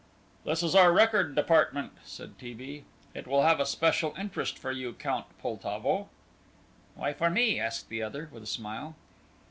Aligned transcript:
"This 0.45 0.63
is 0.63 0.73
our 0.73 0.91
record 0.91 1.35
department," 1.35 1.91
said 2.03 2.39
T. 2.39 2.55
B.; 2.55 2.85
"it 3.13 3.27
will 3.27 3.43
have 3.43 3.59
a 3.59 3.67
special 3.67 4.15
interest 4.17 4.57
for 4.57 4.71
you, 4.71 4.93
Count 4.93 5.27
Poltavo." 5.39 6.09
"Why 6.95 7.13
for 7.13 7.29
me?" 7.29 7.59
asked 7.59 7.89
the 7.89 8.01
other, 8.01 8.27
with 8.33 8.41
a 8.41 8.47
smile. 8.47 8.95